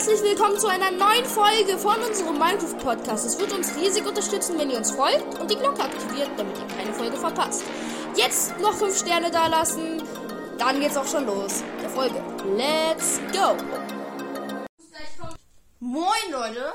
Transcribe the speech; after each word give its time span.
herzlich 0.00 0.22
willkommen 0.22 0.58
zu 0.58 0.66
einer 0.66 0.90
neuen 0.90 1.26
Folge 1.26 1.76
von 1.76 2.00
unserem 2.00 2.38
Minecraft 2.38 2.78
Podcast. 2.78 3.26
Es 3.26 3.38
wird 3.38 3.52
uns 3.52 3.76
riesig 3.76 4.06
unterstützen, 4.06 4.58
wenn 4.58 4.70
ihr 4.70 4.78
uns 4.78 4.92
folgt 4.92 5.38
und 5.38 5.50
die 5.50 5.56
Glocke 5.56 5.82
aktiviert, 5.82 6.30
damit 6.38 6.56
ihr 6.56 6.66
keine 6.68 6.94
Folge 6.94 7.18
verpasst. 7.18 7.64
Jetzt 8.16 8.58
noch 8.60 8.72
5 8.72 8.98
Sterne 8.98 9.30
da 9.30 9.46
lassen, 9.48 10.02
dann 10.56 10.80
geht's 10.80 10.96
auch 10.96 11.06
schon 11.06 11.26
los. 11.26 11.62
Der 11.82 11.90
Folge. 11.90 12.14
Let's 12.56 13.20
go! 13.30 13.54
Moin 15.80 16.30
Leute, 16.30 16.72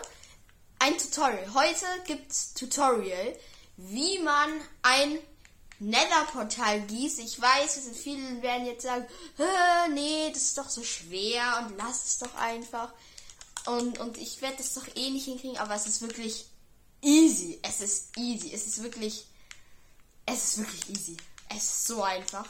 ein 0.78 0.96
Tutorial. 0.96 1.52
Heute 1.56 1.86
gibt's 2.06 2.54
Tutorial, 2.54 3.36
wie 3.78 4.20
man 4.20 4.52
ein 4.84 5.18
Nether-Portal 5.80 6.82
gießt. 6.82 7.18
Ich 7.22 7.42
weiß, 7.42 7.90
viele 7.96 8.44
werden 8.44 8.68
jetzt 8.68 8.84
sagen, 8.84 9.08
nee, 9.96 10.30
das 10.32 10.44
ist 10.44 10.60
doch 10.60 10.70
so 10.70 10.84
schwer 10.84 11.66
und 11.66 11.76
lass 11.80 12.06
es 12.06 12.20
doch 12.20 12.36
einfach. 12.36 12.94
Und, 13.66 14.00
und 14.00 14.18
ich 14.18 14.42
werde 14.42 14.58
das 14.58 14.74
doch 14.74 14.88
eh 14.96 15.10
nicht 15.10 15.26
hinkriegen, 15.26 15.58
aber 15.58 15.76
es 15.76 15.88
ist 15.88 16.02
wirklich 16.02 16.46
easy. 17.02 17.60
Es 17.62 17.82
ist 17.82 18.18
easy. 18.18 18.54
Es 18.54 18.68
ist 18.68 18.84
wirklich, 18.84 19.26
es 20.26 20.44
ist 20.44 20.58
wirklich 20.60 20.90
easy. 20.90 21.18
Es 21.50 21.64
ist 21.64 21.88
so 21.88 22.04
einfach. 22.04 22.48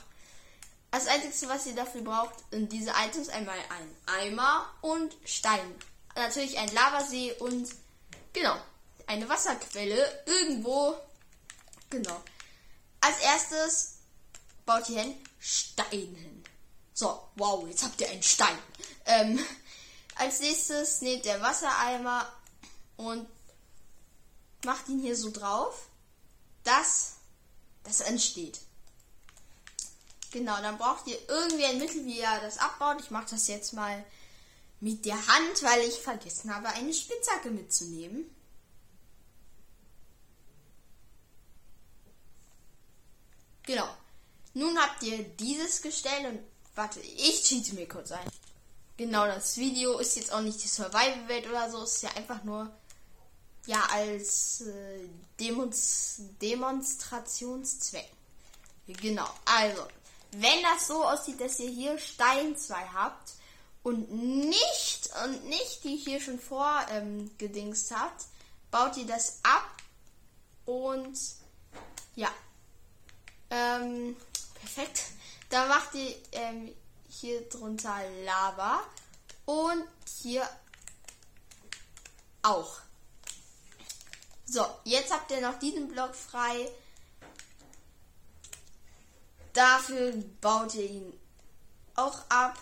Das 0.91 1.07
Einzige, 1.07 1.51
was 1.51 1.65
ihr 1.65 1.75
dafür 1.75 2.01
braucht, 2.01 2.35
sind 2.51 2.71
diese 2.71 2.91
Items 2.91 3.29
einmal 3.29 3.57
ein 3.57 3.95
Eimer 4.05 4.73
und 4.81 5.15
Stein. 5.25 5.75
Natürlich 6.15 6.57
ein 6.57 6.73
Lavasee 6.73 7.33
und 7.33 7.69
genau, 8.31 8.57
eine 9.05 9.27
Wasserquelle 9.27 10.23
irgendwo. 10.25 10.95
Genau. 11.89 12.23
Als 13.01 13.19
erstes 13.19 13.95
baut 14.65 14.89
ihr 14.89 15.01
einen 15.01 15.21
Stein 15.39 15.89
hin. 15.91 16.43
So, 16.93 17.27
wow, 17.35 17.67
jetzt 17.67 17.83
habt 17.83 17.99
ihr 17.99 18.09
einen 18.09 18.23
Stein. 18.23 18.57
Ähm, 19.05 19.39
als 20.15 20.39
nächstes 20.39 21.01
nehmt 21.01 21.25
ihr 21.25 21.41
Wassereimer 21.41 22.31
und 22.97 23.27
macht 24.65 24.87
ihn 24.89 24.99
hier 24.99 25.15
so 25.15 25.31
drauf, 25.31 25.87
dass 26.63 27.15
das 27.83 28.01
entsteht. 28.01 28.59
Genau, 30.31 30.59
dann 30.61 30.77
braucht 30.77 31.07
ihr 31.07 31.17
irgendwie 31.29 31.65
ein 31.65 31.77
Mittel, 31.77 32.05
wie 32.05 32.19
ihr 32.19 32.39
das 32.41 32.57
abbaut. 32.57 32.99
Ich 32.99 33.11
mache 33.11 33.29
das 33.29 33.47
jetzt 33.47 33.73
mal 33.73 34.03
mit 34.81 35.05
der 35.05 35.15
Hand, 35.15 35.63
weil 35.63 35.81
ich 35.81 35.95
vergessen 35.95 36.53
habe, 36.53 36.67
eine 36.69 36.93
Spitzhacke 36.93 37.51
mitzunehmen. 37.51 38.29
Genau. 43.63 43.87
Nun 44.53 44.77
habt 44.77 45.03
ihr 45.03 45.23
dieses 45.23 45.81
gestellt 45.81 46.25
und 46.25 46.39
warte, 46.75 46.99
ich 47.01 47.43
cheate 47.43 47.73
mir 47.75 47.87
kurz 47.87 48.11
ein. 48.11 48.29
Genau, 48.97 49.25
das 49.25 49.57
Video 49.57 49.97
ist 49.97 50.15
jetzt 50.15 50.31
auch 50.31 50.41
nicht 50.41 50.63
die 50.63 50.69
Survival-Welt 50.69 51.47
oder 51.47 51.69
so, 51.69 51.83
ist 51.83 52.01
ja 52.01 52.09
einfach 52.15 52.43
nur 52.43 52.71
ja 53.65 53.81
als 53.91 54.61
äh, 54.61 55.09
Demonst 55.39 56.21
Demonstrationszweck. 56.41 58.09
Genau, 58.87 59.27
also, 59.45 59.85
wenn 60.31 60.61
das 60.63 60.87
so 60.87 61.03
aussieht, 61.03 61.41
dass 61.41 61.59
ihr 61.59 61.69
hier 61.69 61.97
Stein 61.97 62.55
2 62.55 62.75
habt 62.93 63.33
und 63.83 64.11
nicht 64.11 65.09
und 65.23 65.45
nicht 65.45 65.83
die 65.83 65.97
hier 65.97 66.21
schon 66.21 66.39
vor 66.39 66.85
ähm, 66.91 67.31
gedingst 67.37 67.93
habt, 67.93 68.25
baut 68.71 68.95
ihr 68.95 69.07
das 69.07 69.39
ab 69.43 69.75
und 70.65 71.17
ja, 72.15 72.29
ähm, 73.49 74.15
perfekt. 74.59 75.03
Da 75.47 75.67
macht 75.67 75.93
ihr 75.93 76.15
ähm, 76.31 76.73
hier 77.19 77.47
drunter 77.49 77.99
Lava 78.25 78.83
und 79.45 79.85
hier 80.21 80.47
auch. 82.41 82.79
So, 84.45 84.65
jetzt 84.83 85.11
habt 85.11 85.31
ihr 85.31 85.41
noch 85.41 85.57
diesen 85.59 85.87
Block 85.87 86.13
frei. 86.13 86.71
Dafür 89.53 90.13
baut 90.41 90.75
ihr 90.75 90.89
ihn 90.89 91.19
auch 91.95 92.19
ab. 92.29 92.57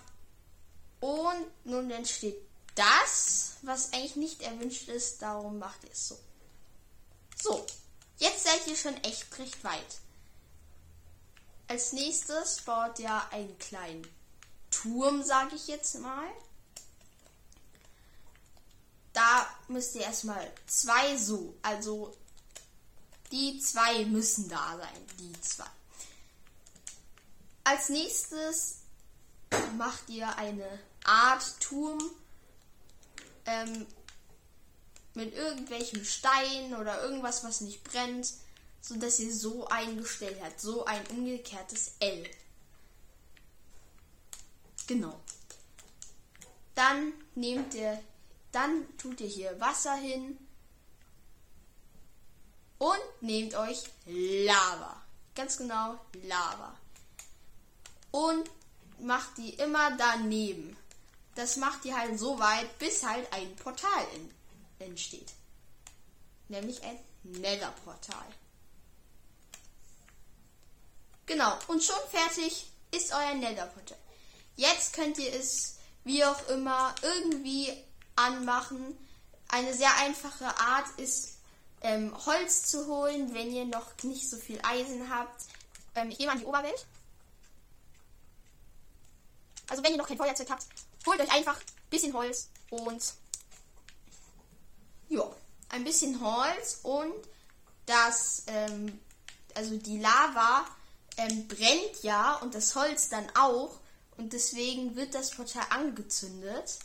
Und 0.99 1.45
nun 1.65 1.91
entsteht 1.91 2.37
das, 2.75 3.57
was 3.61 3.91
eigentlich 3.91 4.15
nicht 4.15 4.41
erwünscht 4.41 4.87
ist. 4.87 5.21
Darum 5.21 5.59
macht 5.59 5.83
ihr 5.83 5.91
es 5.91 6.07
so. 6.07 6.19
So, 7.41 7.65
jetzt 8.19 8.45
seid 8.45 8.65
ihr 8.67 8.77
schon 8.77 8.95
echt 9.03 9.37
recht 9.37 9.63
weit. 9.63 9.99
Als 11.67 11.91
nächstes 11.91 12.61
baut 12.61 12.99
ihr 12.99 13.21
einen 13.31 13.57
kleinen 13.57 14.07
Turm, 14.73 15.23
sage 15.23 15.55
ich 15.55 15.67
jetzt 15.67 15.99
mal. 15.99 16.27
Da 19.13 19.47
müsst 19.67 19.95
ihr 19.95 20.01
erstmal 20.01 20.51
zwei 20.65 21.17
so, 21.17 21.55
also 21.61 22.15
die 23.31 23.59
zwei 23.59 24.05
müssen 24.05 24.49
da 24.49 24.77
sein, 24.77 25.05
die 25.19 25.39
zwei. 25.41 25.65
Als 27.63 27.89
nächstes 27.89 28.77
macht 29.77 30.09
ihr 30.09 30.35
eine 30.37 30.79
Art 31.03 31.59
Turm 31.59 31.99
ähm, 33.45 33.85
mit 35.13 35.33
irgendwelchem 35.35 36.03
Stein 36.03 36.75
oder 36.75 37.03
irgendwas, 37.03 37.43
was 37.43 37.61
nicht 37.61 37.83
brennt 37.83 38.33
so 38.83 38.97
dass 38.97 39.19
ihr 39.19 39.33
so 39.33 39.65
eingestellt 39.67 40.37
habt, 40.43 40.59
so 40.59 40.83
ein 40.85 41.07
umgekehrtes 41.07 41.93
L. 41.99 42.29
Genau. 44.87 45.19
Dann 46.75 47.13
nehmt 47.35 47.73
ihr, 47.73 48.01
dann 48.51 48.97
tut 48.97 49.21
ihr 49.21 49.27
hier 49.27 49.59
Wasser 49.59 49.95
hin 49.95 50.37
und 52.77 53.21
nehmt 53.21 53.55
euch 53.55 53.83
Lava. 54.05 55.01
Ganz 55.35 55.57
genau 55.57 55.99
Lava. 56.23 56.77
Und 58.11 58.49
macht 58.99 59.37
die 59.37 59.53
immer 59.55 59.95
daneben. 59.97 60.77
Das 61.35 61.57
macht 61.57 61.85
ihr 61.85 61.97
halt 61.97 62.19
so 62.19 62.39
weit, 62.39 62.77
bis 62.77 63.03
halt 63.03 63.31
ein 63.33 63.55
Portal 63.55 64.05
in, 64.15 64.31
entsteht. 64.87 65.33
Nämlich 66.47 66.83
ein 66.83 66.99
Nether-Portal. 67.23 68.27
Genau, 71.25 71.57
und 71.67 71.83
schon 71.83 71.95
fertig 72.11 72.67
ist 72.91 73.13
euer 73.13 73.33
Netherportal. 73.35 73.97
Jetzt 74.55 74.93
könnt 74.93 75.17
ihr 75.17 75.33
es 75.33 75.77
wie 76.03 76.23
auch 76.23 76.47
immer 76.49 76.93
irgendwie 77.01 77.73
anmachen. 78.15 78.97
Eine 79.47 79.73
sehr 79.73 79.95
einfache 79.97 80.45
Art 80.45 80.87
ist, 80.97 81.37
ähm, 81.81 82.13
Holz 82.25 82.65
zu 82.65 82.87
holen, 82.87 83.33
wenn 83.33 83.53
ihr 83.53 83.65
noch 83.65 83.91
nicht 84.03 84.29
so 84.29 84.37
viel 84.37 84.59
Eisen 84.63 85.09
habt. 85.09 85.43
Ähm, 85.95 86.09
ich 86.09 86.17
gehe 86.17 86.27
mal 86.27 86.33
in 86.33 86.39
die 86.39 86.45
Oberwelt. 86.45 86.85
Also 89.69 89.83
wenn 89.83 89.91
ihr 89.91 89.97
noch 89.97 90.07
kein 90.07 90.17
Feuerzeug 90.17 90.49
habt, 90.49 90.65
holt 91.05 91.19
euch 91.19 91.31
einfach 91.31 91.57
ein 91.57 91.89
bisschen 91.89 92.13
Holz 92.13 92.49
und 92.69 93.13
ja, 95.09 95.29
ein 95.69 95.83
bisschen 95.83 96.19
Holz 96.21 96.79
und 96.83 97.13
das, 97.85 98.43
ähm, 98.47 98.99
also 99.55 99.77
die 99.77 99.99
Lava 99.99 100.65
ähm, 101.17 101.47
brennt 101.47 102.03
ja 102.03 102.35
und 102.35 102.55
das 102.55 102.75
Holz 102.75 103.09
dann 103.09 103.27
auch. 103.35 103.79
Und 104.17 104.33
deswegen 104.33 104.95
wird 104.95 105.15
das 105.15 105.31
Portal 105.31 105.65
angezündet. 105.69 106.79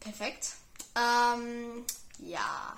Perfekt. 0.00 0.54
Ähm, 0.94 1.84
ja. 2.18 2.76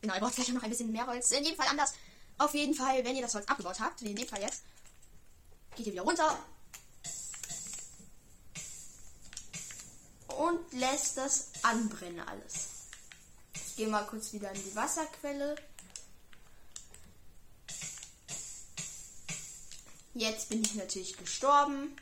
Genau, 0.00 0.14
ihr 0.14 0.20
braucht 0.20 0.34
vielleicht 0.34 0.52
noch 0.52 0.62
ein 0.62 0.70
bisschen 0.70 0.92
mehr 0.92 1.06
Holz. 1.06 1.30
In 1.30 1.44
jedem 1.44 1.56
Fall 1.56 1.68
anders. 1.68 1.94
Auf 2.38 2.54
jeden 2.54 2.74
Fall, 2.74 3.04
wenn 3.04 3.16
ihr 3.16 3.22
das 3.22 3.34
Holz 3.34 3.46
abgebaut 3.46 3.80
habt, 3.80 4.02
wie 4.02 4.10
in 4.10 4.16
dem 4.16 4.28
Fall 4.28 4.42
jetzt, 4.42 4.62
geht 5.76 5.86
ihr 5.86 5.92
wieder 5.92 6.02
runter. 6.02 6.38
Und 10.28 10.72
lässt 10.72 11.16
das 11.16 11.50
anbrennen 11.62 12.20
alles. 12.20 12.68
Ich 13.54 13.76
gehe 13.76 13.88
mal 13.88 14.06
kurz 14.06 14.32
wieder 14.32 14.52
in 14.52 14.62
die 14.62 14.74
Wasserquelle. 14.74 15.56
Jetzt 20.14 20.48
bin 20.48 20.62
ich 20.62 20.74
natürlich 20.74 21.16
gestorben. 21.16 21.96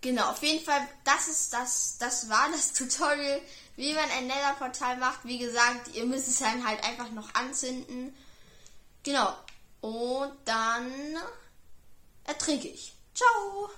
Genau, 0.00 0.30
auf 0.30 0.42
jeden 0.42 0.64
Fall, 0.64 0.86
das 1.04 1.26
ist 1.26 1.52
das, 1.52 1.98
das 1.98 2.28
war 2.28 2.48
das 2.50 2.72
Tutorial, 2.74 3.40
wie 3.74 3.92
man 3.92 4.08
ein 4.10 4.28
Nether-Portal 4.28 4.96
macht. 4.98 5.24
Wie 5.24 5.38
gesagt, 5.38 5.94
ihr 5.94 6.06
müsst 6.06 6.28
es 6.28 6.38
dann 6.38 6.66
halt 6.66 6.82
einfach 6.84 7.10
noch 7.10 7.34
anzünden. 7.34 8.14
Genau. 9.02 9.34
Und 9.80 10.32
dann 10.44 10.92
ertrinke 12.24 12.68
ich. 12.68 12.92
Ciao. 13.14 13.70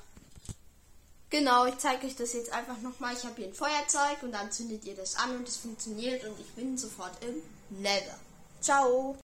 Genau, 1.31 1.67
ich 1.67 1.77
zeige 1.79 2.07
euch 2.07 2.17
das 2.17 2.33
jetzt 2.33 2.53
einfach 2.53 2.79
nochmal. 2.79 3.15
Ich 3.15 3.25
habe 3.25 3.37
hier 3.37 3.49
ein 3.49 3.55
Feuerzeug 3.55 4.23
und 4.23 4.33
dann 4.33 4.51
zündet 4.51 4.85
ihr 4.85 4.97
das 4.97 5.17
an 5.17 5.37
und 5.37 5.47
es 5.47 5.59
funktioniert 5.59 6.25
und 6.25 6.41
ich 6.41 6.51
bin 6.55 6.79
sofort 6.79 7.23
im 7.23 7.43
Nether. 7.83 8.19
Ciao. 8.61 9.19